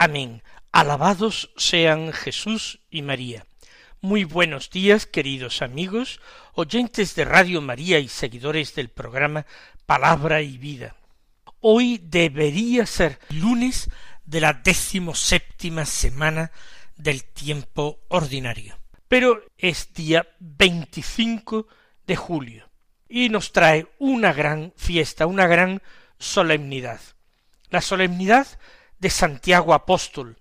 [0.00, 0.44] Amén.
[0.70, 3.44] Alabados sean Jesús y María.
[4.00, 6.20] Muy buenos días, queridos amigos,
[6.54, 9.44] oyentes de Radio María y seguidores del programa
[9.86, 10.94] Palabra y Vida.
[11.58, 13.90] Hoy debería ser lunes
[14.24, 16.52] de la decimoséptima semana
[16.96, 18.78] del tiempo ordinario.
[19.08, 21.66] Pero es día 25
[22.06, 22.70] de julio
[23.08, 25.82] y nos trae una gran fiesta, una gran
[26.20, 27.00] solemnidad.
[27.70, 28.46] La solemnidad
[28.98, 30.38] de Santiago Apóstol,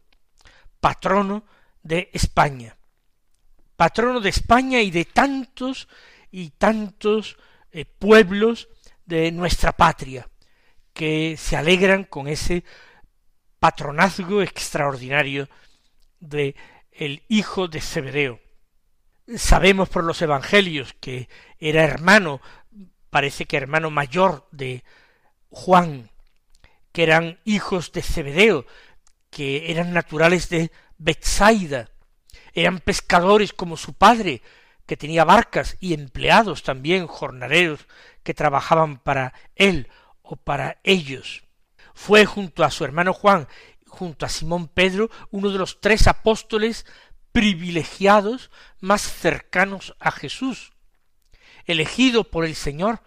[0.79, 1.43] patrono
[1.83, 2.77] de España,
[3.75, 5.87] patrono de España y de tantos
[6.31, 7.37] y tantos
[7.71, 8.69] eh, pueblos
[9.05, 10.27] de nuestra patria,
[10.93, 12.63] que se alegran con ese
[13.59, 15.47] patronazgo extraordinario
[16.19, 16.55] de
[16.91, 18.39] el hijo de Zebedeo.
[19.35, 22.41] Sabemos por los evangelios que era hermano,
[23.09, 24.83] parece que hermano mayor de
[25.49, 26.09] Juan,
[26.97, 28.65] que eran hijos de Zebedeo,
[29.29, 31.91] que eran naturales de Betsaida,
[32.53, 34.41] eran pescadores como su padre,
[34.87, 37.85] que tenía barcas y empleados también, jornaleros,
[38.23, 39.89] que trabajaban para él
[40.23, 41.43] o para ellos.
[41.93, 43.47] Fue junto a su hermano Juan,
[43.85, 46.87] junto a Simón Pedro, uno de los tres apóstoles
[47.31, 48.49] privilegiados
[48.79, 50.73] más cercanos a Jesús,
[51.65, 53.03] elegido por el Señor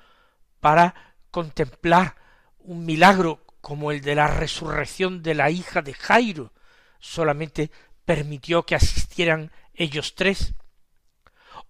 [0.61, 2.15] para contemplar
[2.61, 6.53] un milagro como el de la resurrección de la hija de Jairo,
[6.99, 7.71] solamente
[8.05, 10.55] permitió que asistieran ellos tres,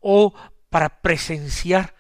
[0.00, 0.34] o
[0.68, 1.94] para presenciar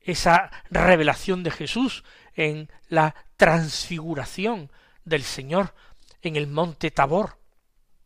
[0.00, 2.04] esa revelación de Jesús
[2.34, 4.70] en la transfiguración
[5.04, 5.74] del Señor
[6.22, 7.38] en el monte Tabor,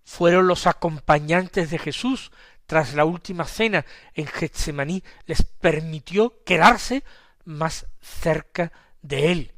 [0.04, 2.32] fueron los acompañantes de Jesús
[2.66, 7.02] tras la última cena en Getsemaní, les permitió quedarse
[7.44, 9.57] más cerca de él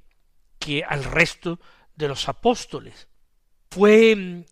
[0.61, 1.59] que al resto
[1.97, 3.09] de los apóstoles.
[3.71, 4.45] Fue mm,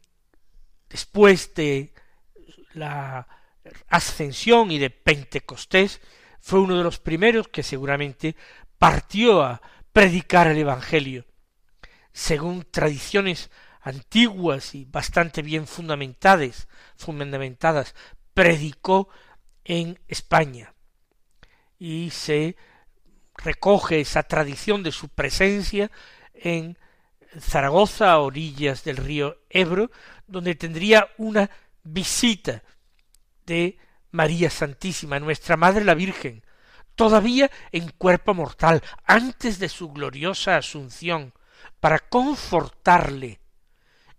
[0.88, 1.92] después de
[2.72, 3.28] la
[3.88, 6.00] ascensión y de Pentecostés,
[6.40, 8.34] fue uno de los primeros que seguramente
[8.78, 9.60] partió a
[9.92, 11.26] predicar el Evangelio,
[12.12, 17.94] según tradiciones antiguas y bastante bien fundamentadas, fundamentadas,
[18.34, 19.08] predicó
[19.64, 20.74] en España.
[21.78, 22.56] Y se
[23.38, 25.90] recoge esa tradición de su presencia
[26.34, 26.78] en
[27.40, 29.90] Zaragoza, a orillas del río Ebro,
[30.26, 31.50] donde tendría una
[31.82, 32.62] visita
[33.46, 33.78] de
[34.10, 36.42] María Santísima, nuestra Madre la Virgen,
[36.94, 41.32] todavía en cuerpo mortal, antes de su gloriosa asunción,
[41.80, 43.40] para confortarle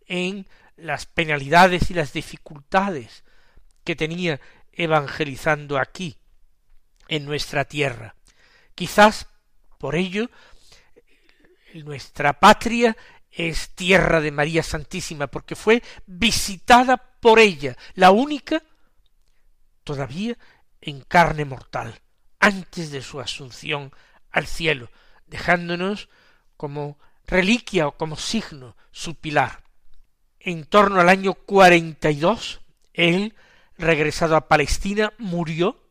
[0.06, 0.48] en
[0.78, 3.24] las penalidades y las dificultades
[3.84, 4.40] que tenía
[4.72, 6.18] evangelizando aquí,
[7.08, 8.16] en nuestra tierra.
[8.80, 9.28] Quizás
[9.78, 10.30] por ello
[11.84, 12.96] nuestra patria
[13.30, 18.64] es tierra de María Santísima, porque fue visitada por ella, la única
[19.84, 20.38] todavía
[20.80, 22.00] en carne mortal,
[22.40, 23.92] antes de su asunción
[24.32, 24.90] al cielo,
[25.28, 26.08] dejándonos
[26.56, 26.98] como
[27.28, 29.62] reliquia o como signo su pilar.
[30.40, 32.62] En torno al año cuarenta y dos,
[32.94, 33.36] él,
[33.78, 35.84] regresado a Palestina, murió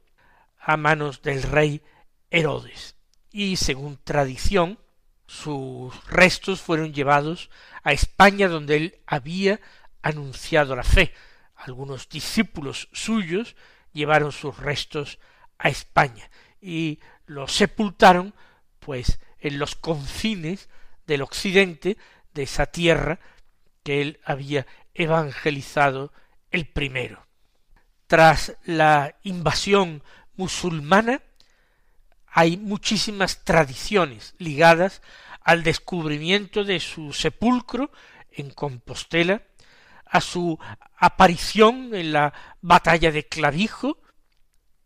[0.58, 1.82] a manos del rey
[2.30, 2.96] Herodes.
[3.30, 4.78] Y según tradición,
[5.26, 7.50] sus restos fueron llevados
[7.82, 9.60] a España donde él había
[10.02, 11.12] anunciado la fe.
[11.54, 13.56] Algunos discípulos suyos
[13.92, 15.18] llevaron sus restos
[15.58, 16.30] a España
[16.60, 18.34] y los sepultaron
[18.78, 20.68] pues en los confines
[21.06, 21.98] del occidente
[22.32, 23.20] de esa tierra
[23.82, 26.12] que él había evangelizado
[26.50, 27.26] el primero.
[28.06, 30.02] Tras la invasión
[30.36, 31.22] musulmana
[32.30, 35.02] hay muchísimas tradiciones ligadas
[35.42, 37.90] al descubrimiento de su sepulcro
[38.30, 39.42] en Compostela,
[40.04, 40.58] a su
[40.96, 43.98] aparición en la batalla de Clavijo,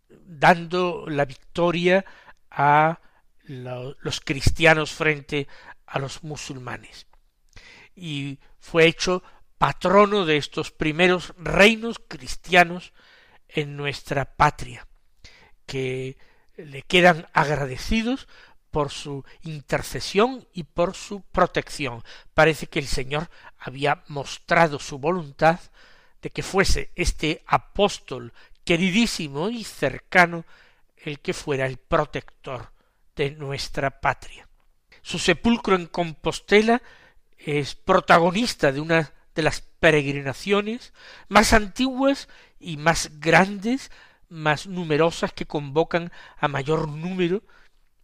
[0.09, 2.05] dando la victoria
[2.51, 3.01] a
[3.45, 5.49] los cristianos frente
[5.87, 7.07] a los musulmanes.
[7.95, 9.23] Y fue hecho
[9.59, 12.93] patrono de estos primeros reinos cristianos
[13.49, 14.87] en nuestra patria,
[15.67, 16.17] que
[16.67, 18.29] le quedan agradecidos
[18.71, 22.03] por su intercesión y por su protección.
[22.35, 25.61] Parece que el Señor había mostrado su voluntad
[26.23, 28.33] de que fuese este apóstol
[28.65, 30.45] queridísimo y cercano
[30.97, 32.73] el que fuera el protector
[33.17, 34.49] de nuestra patria.
[35.03, 36.81] Su sepulcro en Compostela
[37.37, 40.93] es protagonista de una de las peregrinaciones
[41.29, 42.29] más antiguas
[42.61, 43.91] y más grandes,
[44.33, 47.43] más numerosas que convocan a mayor número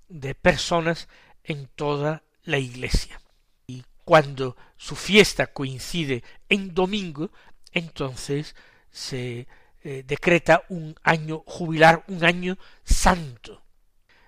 [0.08, 1.08] de personas
[1.42, 3.20] en toda la iglesia.
[3.66, 7.30] Y cuando su fiesta coincide en domingo,
[7.72, 8.54] entonces
[8.90, 9.46] se
[9.82, 13.62] eh, decreta un año jubilar, un año santo,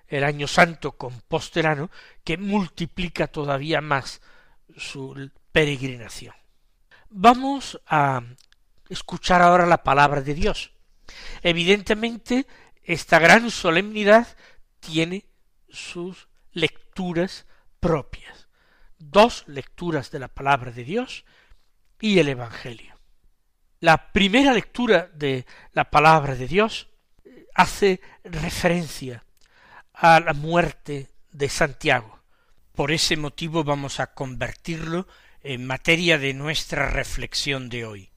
[0.07, 1.89] el año santo compostelano,
[2.23, 4.21] que multiplica todavía más
[4.75, 6.33] su peregrinación.
[7.09, 8.21] Vamos a
[8.89, 10.71] escuchar ahora la palabra de Dios.
[11.43, 12.47] Evidentemente,
[12.83, 14.27] esta gran solemnidad
[14.79, 15.25] tiene
[15.69, 17.45] sus lecturas
[17.79, 18.47] propias.
[18.97, 21.25] Dos lecturas de la palabra de Dios
[21.99, 22.95] y el Evangelio.
[23.79, 26.87] La primera lectura de la palabra de Dios
[27.55, 29.25] hace referencia
[29.93, 32.19] a la muerte de Santiago.
[32.73, 35.07] Por ese motivo vamos a convertirlo
[35.41, 38.11] en materia de nuestra reflexión de hoy.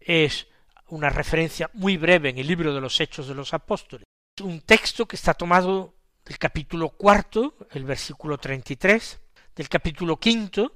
[0.00, 0.48] Es
[0.88, 4.06] una referencia muy breve en el libro de los Hechos de los Apóstoles.
[4.42, 5.94] Un texto que está tomado
[6.24, 9.20] del capítulo cuarto, el versículo treinta y tres,
[9.54, 10.72] del capítulo quinto,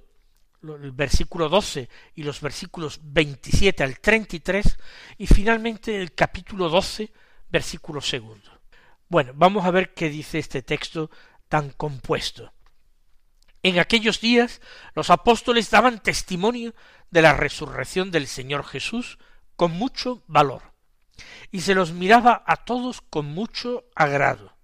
[0.63, 4.79] el versículo doce y los versículos veintisiete al treinta y tres,
[5.19, 7.13] y finalmente el capítulo doce,
[7.49, 8.61] versículo segundo.
[9.09, 11.11] Bueno, vamos a ver qué dice este texto
[11.49, 12.53] tan compuesto.
[13.63, 14.61] En aquellos días
[14.95, 16.75] los apóstoles daban testimonio
[17.11, 19.19] de la resurrección del Señor Jesús
[19.61, 20.63] con mucho valor,
[21.51, 24.57] y se los miraba a todos con mucho agrado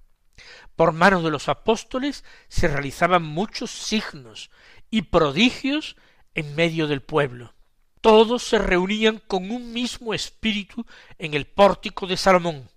[0.74, 4.50] por mano de los apóstoles se realizaban muchos signos
[4.90, 5.96] y prodigios
[6.34, 7.52] en medio del pueblo.
[8.00, 10.86] Todos se reunían con un mismo espíritu
[11.18, 12.70] en el pórtico de Salomón.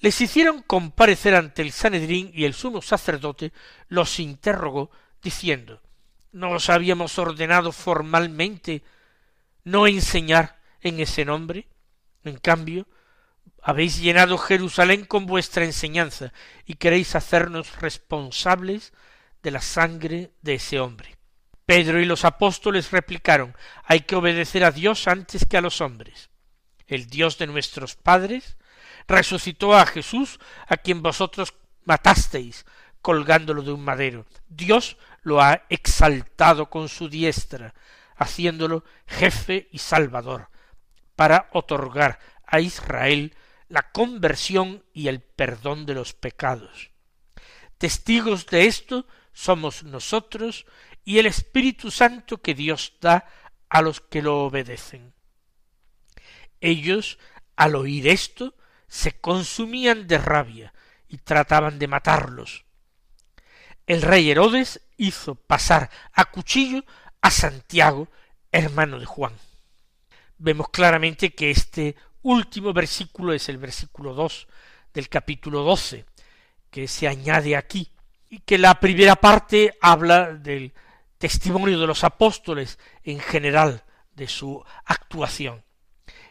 [0.00, 3.54] Les hicieron comparecer ante el Sanedrín y el sumo sacerdote
[3.88, 4.90] los interrogó
[5.22, 5.80] diciendo
[6.30, 8.82] ¿No os habíamos ordenado formalmente
[9.64, 10.57] no enseñar
[10.88, 11.68] en ese nombre?
[12.24, 12.86] En cambio,
[13.62, 16.32] habéis llenado Jerusalén con vuestra enseñanza
[16.66, 18.92] y queréis hacernos responsables
[19.42, 21.16] de la sangre de ese hombre.
[21.66, 23.54] Pedro y los apóstoles replicaron
[23.84, 26.30] hay que obedecer a Dios antes que a los hombres.
[26.86, 28.56] El Dios de nuestros padres
[29.06, 31.54] resucitó a Jesús a quien vosotros
[31.84, 32.64] matasteis
[33.02, 34.26] colgándolo de un madero.
[34.48, 37.74] Dios lo ha exaltado con su diestra,
[38.16, 40.48] haciéndolo jefe y salvador,
[41.18, 43.34] para otorgar a Israel
[43.66, 46.92] la conversión y el perdón de los pecados.
[47.76, 50.64] Testigos de esto somos nosotros
[51.04, 53.26] y el Espíritu Santo que Dios da
[53.68, 55.12] a los que lo obedecen.
[56.60, 57.18] Ellos,
[57.56, 58.54] al oír esto,
[58.86, 60.72] se consumían de rabia
[61.08, 62.64] y trataban de matarlos.
[63.88, 66.84] El rey Herodes hizo pasar a cuchillo
[67.20, 68.08] a Santiago,
[68.52, 69.32] hermano de Juan.
[70.38, 74.46] Vemos claramente que este último versículo es el versículo dos
[74.94, 76.04] del capítulo doce,
[76.70, 77.90] que se añade aquí,
[78.28, 80.72] y que la primera parte habla del
[81.18, 85.64] testimonio de los apóstoles en general de su actuación.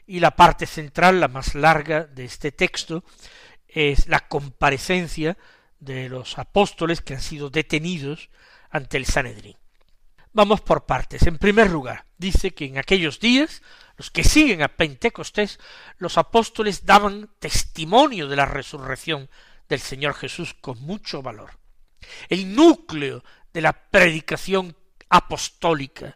[0.06, 3.04] Y la parte central, la más larga de este texto,
[3.68, 5.38] es la comparecencia
[5.80, 8.30] de los apóstoles que han sido detenidos
[8.70, 9.58] ante el Sanedrín.
[10.32, 11.26] Vamos por partes.
[11.28, 13.62] En primer lugar, dice que en aquellos días
[13.98, 15.60] los que siguen a Pentecostés,
[15.98, 19.30] los apóstoles daban testimonio de la resurrección
[19.68, 21.58] del Señor Jesús con mucho valor.
[22.30, 24.78] El núcleo de la predicación
[25.10, 26.16] apostólica,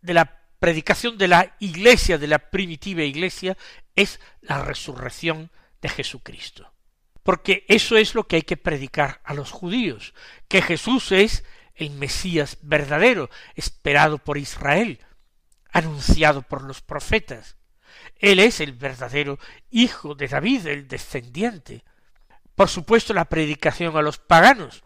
[0.00, 3.56] de la predicación de la iglesia, de la primitiva iglesia,
[3.94, 5.50] es la resurrección
[5.82, 6.72] de Jesucristo.
[7.22, 10.14] Porque eso es lo que hay que predicar a los judíos,
[10.48, 11.44] que Jesús es
[11.74, 14.98] el Mesías verdadero, esperado por Israel,
[15.72, 17.56] anunciado por los profetas.
[18.16, 19.38] Él es el verdadero
[19.70, 21.84] hijo de David, el descendiente.
[22.54, 24.84] Por supuesto, la predicación a los paganos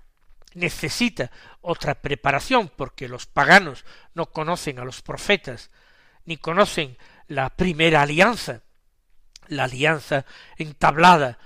[0.54, 5.70] necesita otra preparación, porque los paganos no conocen a los profetas,
[6.24, 8.62] ni conocen la primera alianza,
[9.48, 10.24] la alianza
[10.56, 11.38] entablada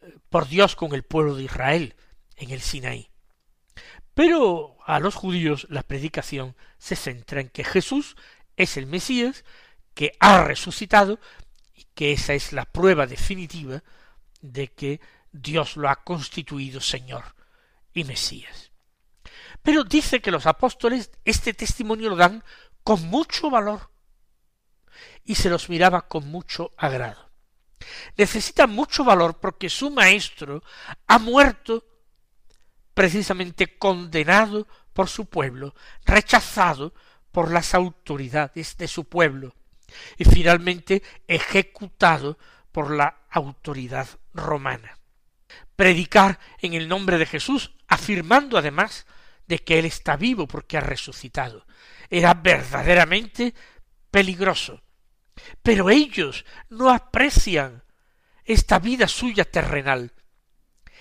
[0.00, 1.94] eh, por Dios con el pueblo de Israel
[2.36, 3.10] en el Sinaí.
[4.14, 8.16] Pero a los judíos la predicación se centra en que Jesús
[8.58, 9.44] es el Mesías
[9.94, 11.18] que ha resucitado
[11.74, 13.82] y que esa es la prueba definitiva
[14.42, 15.00] de que
[15.32, 17.36] Dios lo ha constituido Señor
[17.94, 18.72] y Mesías.
[19.62, 22.44] Pero dice que los apóstoles este testimonio lo dan
[22.82, 23.90] con mucho valor
[25.24, 27.30] y se los miraba con mucho agrado.
[28.16, 30.64] Necesita mucho valor porque su maestro
[31.06, 31.84] ha muerto
[32.92, 36.92] precisamente condenado por su pueblo, rechazado
[37.32, 39.54] por las autoridades de su pueblo
[40.16, 42.38] y finalmente ejecutado
[42.72, 44.98] por la autoridad romana.
[45.76, 49.06] Predicar en el nombre de Jesús, afirmando además
[49.46, 51.66] de que Él está vivo porque ha resucitado,
[52.10, 53.54] era verdaderamente
[54.10, 54.82] peligroso.
[55.62, 57.84] Pero ellos no aprecian
[58.44, 60.12] esta vida suya terrenal.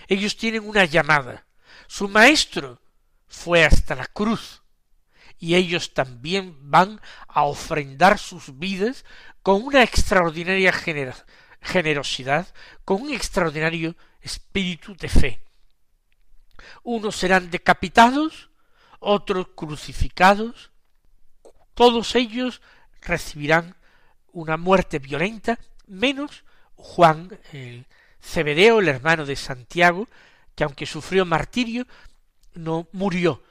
[0.08, 1.48] Ellos tienen una llamada.
[1.88, 2.82] Su maestro
[3.28, 4.62] fue hasta la cruz
[5.40, 9.06] y ellos también van a ofrendar sus vidas
[9.44, 10.74] con una extraordinaria
[11.62, 12.48] generosidad,
[12.84, 15.42] con un extraordinario espíritu de fe.
[16.84, 18.50] Unos serán decapitados,
[19.00, 20.72] otros crucificados,
[21.74, 22.62] todos ellos
[23.02, 23.76] recibirán
[24.32, 26.44] una muerte violenta, menos
[26.76, 27.86] Juan, el
[28.20, 30.08] Cebedeo, el hermano de Santiago,
[30.56, 31.86] que aunque sufrió martirio,
[32.54, 33.44] no murió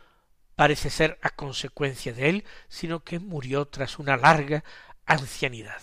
[0.57, 4.65] parece ser a consecuencia de él, sino que murió tras una larga
[5.05, 5.81] ancianidad.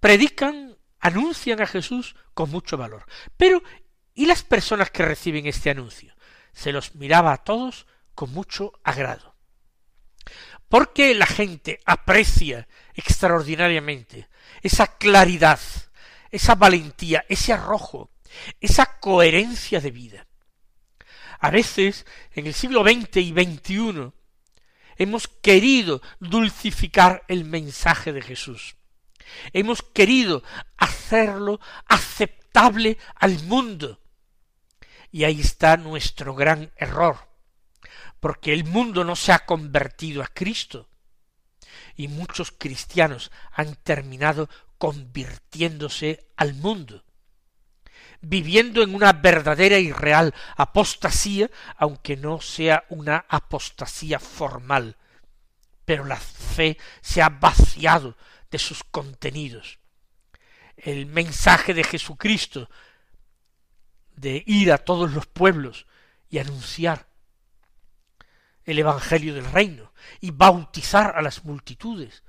[0.00, 3.04] Predican, anuncian a Jesús con mucho valor.
[3.36, 3.62] Pero,
[4.14, 6.16] ¿y las personas que reciben este anuncio?
[6.52, 9.36] Se los miraba a todos con mucho agrado.
[10.68, 14.28] Porque la gente aprecia extraordinariamente
[14.62, 15.60] esa claridad,
[16.30, 18.10] esa valentía, ese arrojo,
[18.60, 20.26] esa coherencia de vida.
[21.42, 24.12] A veces, en el siglo XX y XXI,
[24.96, 28.76] hemos querido dulcificar el mensaje de Jesús.
[29.52, 30.44] Hemos querido
[30.76, 34.00] hacerlo aceptable al mundo.
[35.10, 37.28] Y ahí está nuestro gran error,
[38.20, 40.90] porque el mundo no se ha convertido a Cristo,
[41.96, 47.04] y muchos cristianos han terminado convirtiéndose al mundo
[48.22, 54.96] viviendo en una verdadera y real apostasía, aunque no sea una apostasía formal.
[55.84, 58.16] Pero la fe se ha vaciado
[58.50, 59.78] de sus contenidos.
[60.76, 62.70] El mensaje de Jesucristo
[64.16, 65.86] de ir a todos los pueblos
[66.30, 67.08] y anunciar
[68.64, 72.22] el Evangelio del Reino y bautizar a las multitudes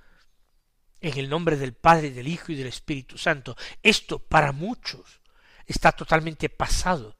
[0.99, 3.55] en el nombre del Padre, del Hijo y del Espíritu Santo.
[3.83, 5.22] Esto para muchos
[5.65, 7.15] está totalmente pasado.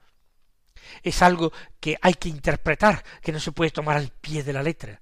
[1.02, 4.64] Es algo que hay que interpretar, que no se puede tomar al pie de la
[4.64, 5.02] letra.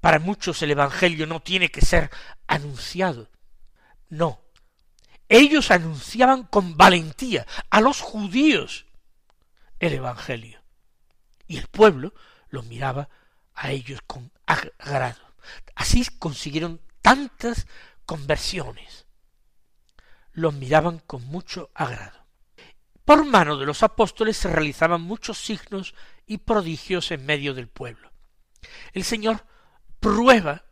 [0.00, 2.10] Para muchos el Evangelio no tiene que ser
[2.46, 3.30] anunciado.
[4.08, 4.42] No.
[5.28, 8.86] Ellos anunciaban con valentía a los judíos
[9.78, 10.62] el Evangelio.
[11.46, 12.14] Y el pueblo
[12.48, 13.08] lo miraba
[13.54, 15.20] a ellos con agrado.
[15.74, 17.66] Así consiguieron tantas
[18.04, 19.07] conversiones
[20.38, 22.26] los miraban con mucho agrado.
[23.04, 25.94] Por mano de los apóstoles se realizaban muchos signos
[26.26, 28.12] y prodigios en medio del pueblo.
[28.92, 29.44] El Señor
[29.98, 30.64] prueba,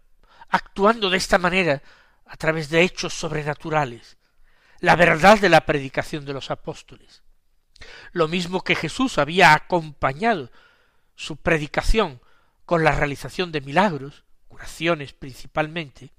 [0.48, 1.82] actuando de esta manera,
[2.26, 4.18] a través de hechos sobrenaturales,
[4.80, 7.22] la verdad de la predicación de los apóstoles.
[8.12, 10.50] Lo mismo que Jesús había acompañado
[11.14, 12.20] su predicación
[12.64, 16.12] con la realización de milagros, curaciones principalmente,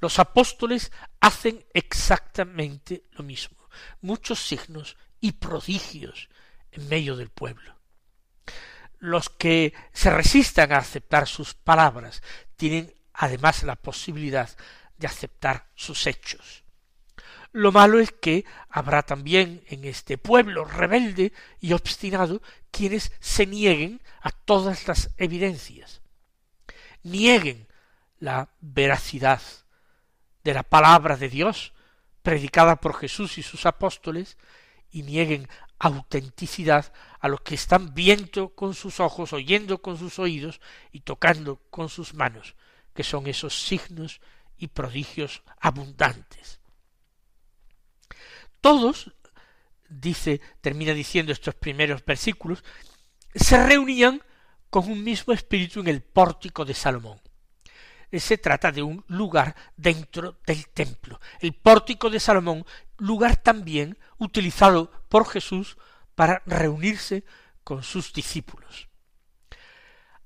[0.00, 3.56] los apóstoles hacen exactamente lo mismo,
[4.00, 6.28] muchos signos y prodigios
[6.72, 7.76] en medio del pueblo.
[8.98, 12.22] Los que se resistan a aceptar sus palabras
[12.56, 14.50] tienen además la posibilidad
[14.96, 16.64] de aceptar sus hechos.
[17.52, 24.00] Lo malo es que habrá también en este pueblo rebelde y obstinado quienes se nieguen
[24.20, 26.00] a todas las evidencias,
[27.02, 27.66] nieguen
[28.20, 29.42] la veracidad
[30.44, 31.72] de la palabra de Dios
[32.22, 34.36] predicada por Jesús y sus apóstoles
[34.90, 35.48] y nieguen
[35.78, 40.60] autenticidad a lo que están viendo con sus ojos, oyendo con sus oídos
[40.92, 42.54] y tocando con sus manos,
[42.94, 44.20] que son esos signos
[44.58, 46.60] y prodigios abundantes.
[48.60, 49.10] Todos,
[49.88, 52.62] dice, termina diciendo estos primeros versículos,
[53.34, 54.22] se reunían
[54.68, 57.20] con un mismo espíritu en el pórtico de Salomón
[58.18, 61.20] se trata de un lugar dentro del templo.
[61.40, 62.66] El pórtico de Salomón,
[62.98, 65.76] lugar también utilizado por Jesús
[66.14, 67.24] para reunirse
[67.62, 68.88] con sus discípulos.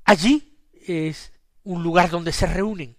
[0.05, 2.97] Allí es un lugar donde se reúnen.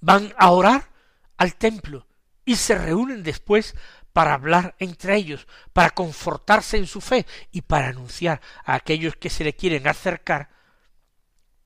[0.00, 0.90] Van a orar
[1.36, 2.06] al templo
[2.44, 3.74] y se reúnen después
[4.12, 9.30] para hablar entre ellos, para confortarse en su fe y para anunciar a aquellos que
[9.30, 10.50] se le quieren acercar,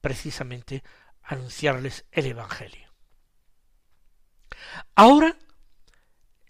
[0.01, 0.83] precisamente
[1.25, 2.93] anunciarles el Evangelio.
[4.95, 5.37] Ahora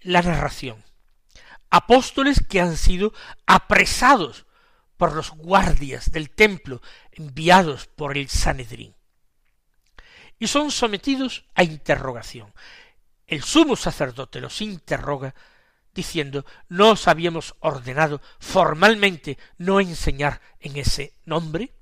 [0.03, 0.85] la narración.
[1.71, 3.13] Apóstoles que han sido
[3.47, 4.47] apresados
[4.97, 6.81] por los guardias del templo
[7.13, 8.95] enviados por el Sanedrín.
[10.39, 12.53] Y son sometidos a interrogación.
[13.27, 15.35] El sumo sacerdote los interroga
[15.95, 21.73] diciendo no os habíamos ordenado formalmente no enseñar en ese nombre.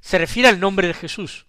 [0.00, 1.46] Se refiere al nombre de Jesús,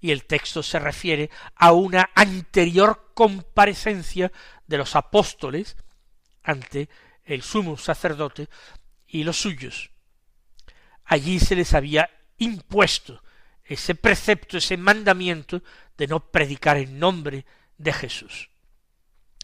[0.00, 4.32] y el texto se refiere a una anterior comparecencia
[4.66, 5.76] de los apóstoles
[6.42, 6.88] ante
[7.24, 8.48] el sumo sacerdote
[9.06, 9.90] y los suyos.
[11.04, 13.22] Allí se les había impuesto
[13.64, 15.62] ese precepto, ese mandamiento
[15.96, 17.44] de no predicar en nombre
[17.76, 18.50] de Jesús.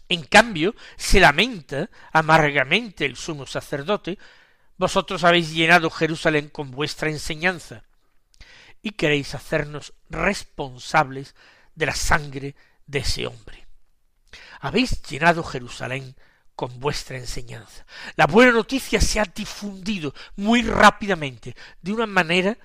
[0.09, 4.17] En cambio, se lamenta amargamente el sumo sacerdote,
[4.77, 7.83] vosotros habéis llenado Jerusalén con vuestra enseñanza,
[8.87, 11.35] y queréis hacernos responsables
[11.75, 13.67] de la sangre de ese hombre.
[14.61, 16.15] Habéis llenado Jerusalén
[16.55, 17.85] con vuestra enseñanza.
[18.15, 22.57] La buena noticia se ha difundido muy rápidamente, de una manera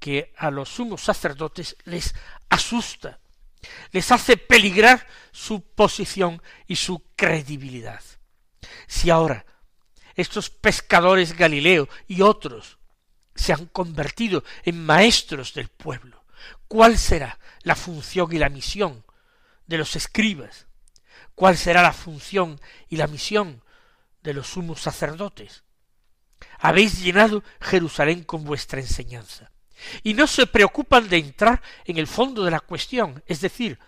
[0.00, 2.12] que a los sumos sacerdotes les
[2.48, 3.20] asusta,
[3.92, 8.02] les hace peligrar su posición y su credibilidad.
[8.88, 9.46] Si ahora
[10.16, 12.77] estos pescadores Galileo y otros
[13.38, 16.24] se han convertido en maestros del pueblo.
[16.66, 19.04] ¿Cuál será la función y la misión
[19.66, 20.66] de los escribas?
[21.34, 23.62] ¿Cuál será la función y la misión
[24.22, 25.62] de los sumos sacerdotes?
[26.58, 29.52] Habéis llenado Jerusalén con vuestra enseñanza.
[30.02, 33.78] Y no se preocupan de entrar en el fondo de la cuestión, es decir,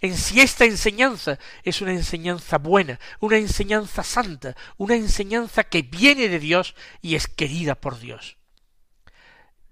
[0.00, 6.28] en si esta enseñanza es una enseñanza buena, una enseñanza santa, una enseñanza que viene
[6.28, 8.37] de Dios y es querida por Dios.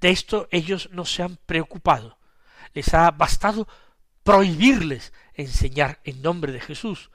[0.00, 2.18] De esto ellos no se han preocupado.
[2.74, 3.66] Les ha bastado
[4.22, 7.10] prohibirles enseñar en nombre de Jesús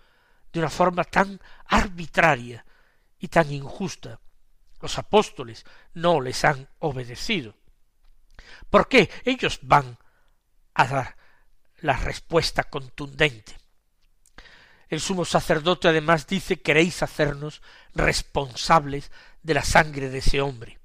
[0.52, 2.66] de una forma tan arbitraria
[3.20, 4.20] y tan injusta.
[4.82, 7.56] Los apóstoles no les han obedecido.
[8.70, 9.10] ¿Por qué?
[9.26, 9.98] Ellos van
[10.74, 11.18] a dar
[11.78, 13.58] la respuesta contundente.
[14.90, 17.62] El sumo sacerdote además dice queréis hacernos
[17.94, 20.81] responsables de la sangre de ese hombre.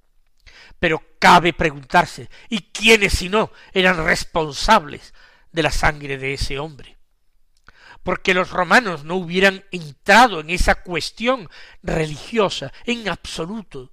[0.79, 5.15] Pero cabe preguntarse, ¿y quiénes si no eran responsables
[5.53, 6.97] de la sangre de ese hombre?
[8.03, 11.49] Porque los romanos no hubieran entrado en esa cuestión
[11.83, 13.93] religiosa en absoluto.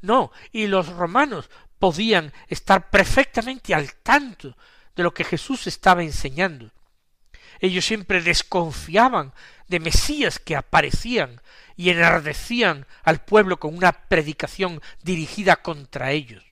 [0.00, 4.56] No, y los romanos podían estar perfectamente al tanto
[4.94, 6.72] de lo que Jesús estaba enseñando.
[7.60, 9.32] Ellos siempre desconfiaban
[9.68, 11.40] de Mesías que aparecían
[11.76, 16.44] y enardecían al pueblo con una predicación dirigida contra ellos.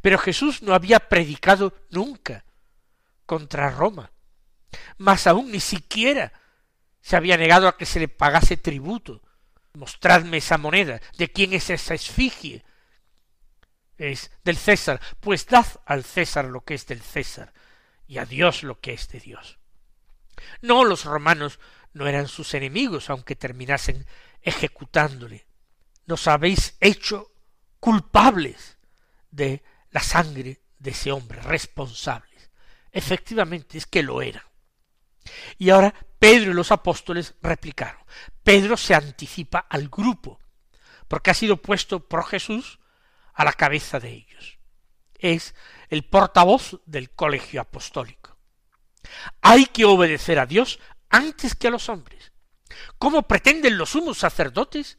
[0.00, 2.44] Pero Jesús no había predicado nunca
[3.26, 4.10] contra Roma.
[4.98, 6.32] Más aún ni siquiera
[7.00, 9.22] se había negado a que se le pagase tributo.
[9.74, 11.00] Mostradme esa moneda.
[11.16, 12.64] ¿De quién es esa esfigie?
[13.96, 15.00] Es del César.
[15.20, 17.52] Pues dad al César lo que es del César
[18.06, 19.58] y a Dios lo que es de Dios.
[20.62, 21.60] No, los romanos
[21.92, 24.06] no eran sus enemigos, aunque terminasen
[24.42, 25.46] ejecutándole.
[26.06, 27.32] Nos habéis hecho
[27.78, 28.78] culpables
[29.30, 32.50] de la sangre de ese hombre, responsables.
[32.92, 34.44] Efectivamente es que lo eran.
[35.58, 38.02] Y ahora Pedro y los apóstoles replicaron.
[38.42, 40.40] Pedro se anticipa al grupo,
[41.08, 42.78] porque ha sido puesto por Jesús
[43.32, 44.58] a la cabeza de ellos.
[45.18, 45.54] Es
[45.88, 48.36] el portavoz del colegio apostólico.
[49.40, 52.29] Hay que obedecer a Dios antes que a los hombres.
[52.98, 54.98] ¿Cómo pretenden los sumos sacerdotes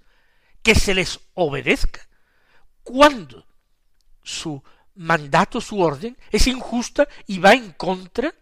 [0.64, 2.08] que se les obedezca
[2.84, 3.48] cuando
[4.24, 4.64] su
[4.96, 8.34] mandato, su orden, es injusta y va en contra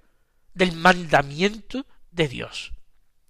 [0.53, 2.73] del mandamiento de Dios?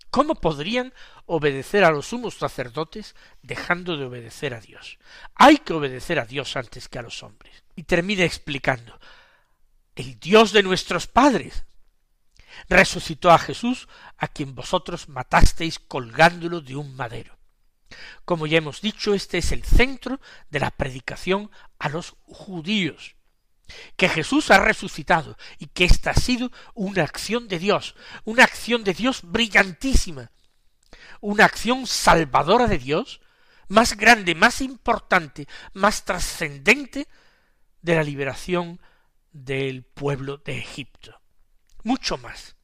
[0.09, 0.93] ¿Cómo podrían
[1.27, 4.97] obedecer a los sumos sacerdotes dejando de obedecer a Dios?
[5.35, 7.63] Hay que obedecer a Dios antes que a los hombres.
[7.75, 8.99] Y termina explicando,
[9.95, 11.63] el Dios de nuestros padres
[12.67, 17.38] resucitó a Jesús, a quien vosotros matasteis colgándolo de un madero.
[18.26, 20.19] Como ya hemos dicho, este es el centro
[20.50, 23.15] de la predicación a los judíos,
[23.95, 27.95] que Jesús ha resucitado y que esta ha sido una acción de Dios,
[28.26, 30.32] una acción de Dios brillantísima,
[31.22, 33.22] una acción salvadora de Dios,
[33.67, 37.08] más grande, más importante, más trascendente
[37.82, 38.82] de la liberación
[39.32, 41.18] del pueblo de Egipto
[41.84, 42.56] mucho más.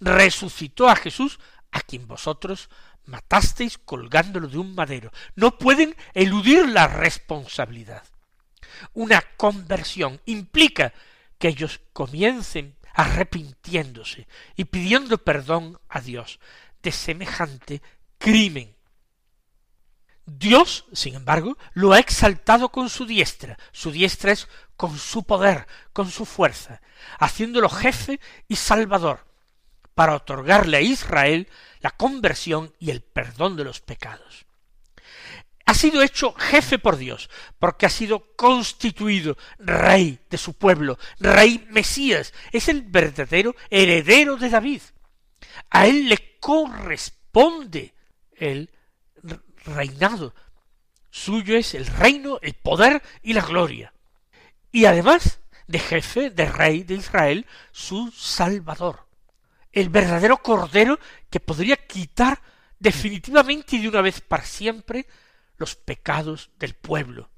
[0.00, 1.38] Resucitó a Jesús
[1.70, 2.68] a quien vosotros
[3.06, 5.10] matasteis colgándolo de un madero.
[5.34, 8.04] No pueden eludir la responsabilidad.
[8.94, 10.92] Una conversión implica
[11.38, 16.38] que ellos comiencen arrepintiéndose y pidiendo perdón a Dios
[16.82, 17.82] de semejante
[18.18, 18.76] crimen.
[20.38, 23.58] Dios, sin embargo, lo ha exaltado con su diestra.
[23.72, 26.80] Su diestra es con su poder, con su fuerza,
[27.18, 29.26] haciéndolo jefe y salvador,
[29.94, 31.48] para otorgarle a Israel
[31.80, 34.46] la conversión y el perdón de los pecados.
[35.66, 41.66] Ha sido hecho jefe por Dios, porque ha sido constituido rey de su pueblo, rey
[41.70, 44.82] Mesías, es el verdadero heredero de David.
[45.70, 47.94] A él le corresponde
[48.36, 48.70] el
[49.64, 50.34] reinado.
[51.10, 53.92] Suyo es el reino, el poder y la gloria.
[54.72, 59.06] Y además de jefe, de rey de Israel, su Salvador.
[59.72, 60.98] El verdadero Cordero
[61.30, 62.40] que podría quitar
[62.78, 65.06] definitivamente y de una vez para siempre
[65.56, 67.30] los pecados del pueblo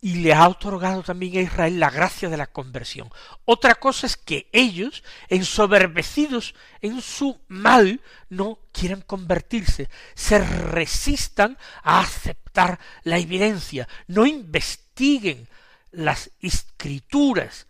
[0.00, 3.10] y le ha otorgado también a Israel la gracia de la conversión.
[3.44, 12.00] Otra cosa es que ellos, ensoberbecidos en su mal, no quieran convertirse, se resistan a
[12.00, 15.48] aceptar la evidencia, no investiguen
[15.90, 17.66] las escrituras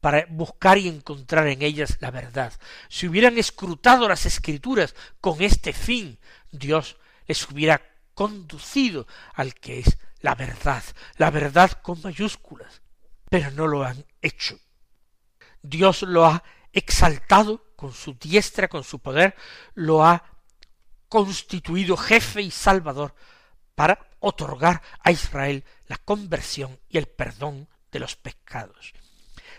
[0.00, 2.52] para buscar y encontrar en ellas la verdad.
[2.88, 6.18] Si hubieran escrutado las escrituras con este fin,
[6.52, 7.80] Dios les hubiera
[8.14, 10.82] conducido al que es la verdad,
[11.16, 12.80] la verdad con mayúsculas,
[13.28, 14.58] pero no lo han hecho.
[15.62, 19.36] Dios lo ha exaltado con su diestra, con su poder,
[19.74, 20.24] lo ha
[21.08, 23.14] constituido jefe y salvador
[23.74, 28.92] para otorgar a Israel la conversión y el perdón de los pecados.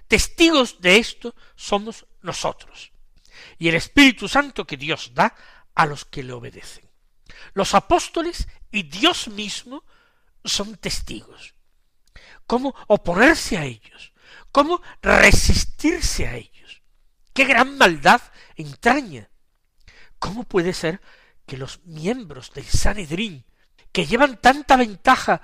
[0.07, 2.91] Testigos de esto somos nosotros
[3.57, 5.35] y el Espíritu Santo que Dios da
[5.73, 6.84] a los que le obedecen.
[7.53, 9.83] Los apóstoles y Dios mismo
[10.43, 11.55] son testigos.
[12.47, 14.13] ¿Cómo oponerse a ellos?
[14.51, 16.81] ¿Cómo resistirse a ellos?
[17.33, 18.21] ¿Qué gran maldad
[18.55, 19.29] entraña?
[20.19, 21.01] ¿Cómo puede ser
[21.45, 23.45] que los miembros del Sanedrín,
[23.91, 25.41] que llevan tanta ventaja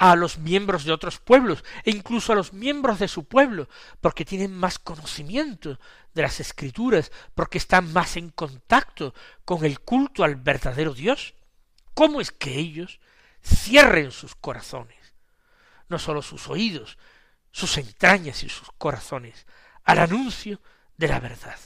[0.00, 3.68] a los miembros de otros pueblos e incluso a los miembros de su pueblo,
[4.00, 5.78] porque tienen más conocimiento
[6.14, 9.12] de las escrituras, porque están más en contacto
[9.44, 11.34] con el culto al verdadero Dios,
[11.92, 12.98] ¿cómo es que ellos
[13.44, 14.96] cierren sus corazones,
[15.90, 16.96] no sólo sus oídos,
[17.52, 19.46] sus entrañas y sus corazones,
[19.84, 20.62] al anuncio
[20.96, 21.58] de la verdad.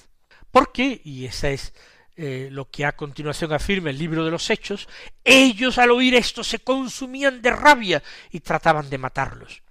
[0.50, 1.00] ¿Por qué?
[1.04, 1.72] Y esa es
[2.16, 4.88] eh, lo que a continuación afirma el libro de los Hechos,
[5.24, 9.62] ellos al oír esto se consumían de rabia y trataban de matarlos.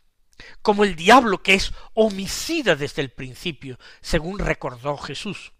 [0.61, 5.53] Como el diablo que es homicida desde el principio, según recordó Jesús.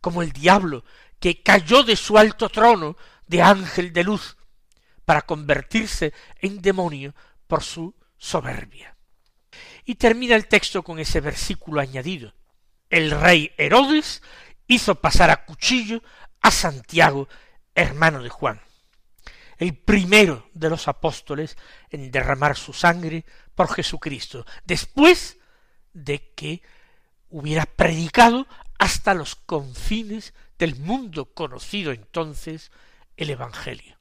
[0.00, 0.84] Como el diablo
[1.18, 4.36] que cayó de su alto trono de ángel de luz
[5.04, 7.14] para convertirse en demonio
[7.46, 8.96] por su soberbia.
[9.84, 12.34] Y termina el texto con ese versículo añadido.
[12.90, 14.22] El rey Herodes
[14.68, 16.02] hizo pasar a cuchillo
[16.40, 17.28] a Santiago,
[17.74, 18.60] hermano de Juan,
[19.56, 21.56] el primero de los apóstoles
[21.90, 25.38] en derramar su sangre por Jesucristo, después
[25.92, 26.62] de que
[27.30, 28.46] hubiera predicado
[28.78, 32.70] hasta los confines del mundo conocido entonces
[33.16, 33.96] el Evangelio.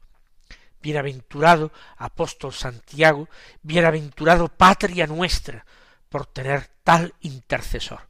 [0.81, 3.27] Bienaventurado apóstol Santiago,
[3.63, 5.65] bienaventurado patria nuestra,
[6.09, 8.07] por tener tal intercesor.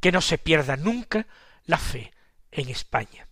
[0.00, 1.26] Que no se pierda nunca
[1.68, 2.10] la fe
[2.50, 3.28] en España.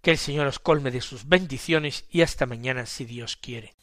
[0.00, 3.74] Que el Señor os colme de sus bendiciones y hasta mañana si Dios quiere.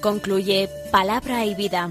[0.00, 1.90] Concluye Palabra y Vida,